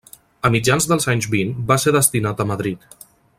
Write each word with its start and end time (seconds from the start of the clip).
A 0.47 0.49
mitjans 0.53 0.87
dels 0.91 1.05
anys 1.13 1.27
vint 1.35 1.53
va 1.73 1.77
ser 1.85 1.95
destinat 1.99 2.43
a 2.43 2.49
Madrid. 2.53 2.89